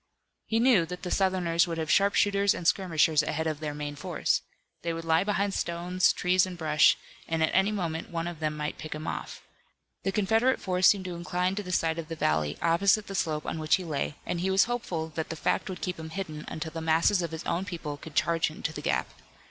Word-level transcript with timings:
He 0.47 0.59
knew 0.59 0.87
that 0.87 1.03
the 1.03 1.11
Southerners 1.11 1.67
would 1.67 1.77
have 1.77 1.91
sharpshooters 1.91 2.55
and 2.55 2.67
skirmishers 2.67 3.21
ahead 3.21 3.45
of 3.45 3.59
their 3.59 3.75
main 3.75 3.95
force. 3.95 4.41
They 4.81 4.93
would 4.93 5.05
lie 5.05 5.23
behind 5.23 5.53
stones, 5.53 6.11
trees 6.11 6.47
and 6.47 6.57
brush 6.57 6.97
and 7.27 7.43
at 7.43 7.51
any 7.53 7.71
moment 7.71 8.09
one 8.09 8.25
of 8.25 8.39
them 8.39 8.57
might 8.57 8.79
pick 8.79 8.95
him 8.95 9.05
off. 9.05 9.43
The 10.01 10.11
Confederate 10.11 10.59
force 10.59 10.87
seemed 10.87 11.05
to 11.05 11.13
incline 11.15 11.53
to 11.53 11.61
the 11.61 11.71
side 11.71 11.99
of 11.99 12.07
the 12.07 12.15
valley, 12.15 12.57
opposite 12.63 13.05
the 13.05 13.13
slope 13.13 13.45
on 13.45 13.59
which 13.59 13.75
he 13.75 13.83
lay, 13.83 14.15
and 14.25 14.39
he 14.39 14.49
was 14.49 14.63
hopeful 14.63 15.09
that 15.09 15.29
the 15.29 15.35
fact 15.35 15.69
would 15.69 15.81
keep 15.81 15.99
him 15.99 16.09
hidden 16.09 16.45
until 16.47 16.71
the 16.71 16.81
masses 16.81 17.21
of 17.21 17.29
his 17.29 17.43
own 17.45 17.63
people 17.63 17.97
could 17.97 18.15
charge 18.15 18.49
into 18.49 18.73
the 18.73 18.81
gap. 18.81 19.07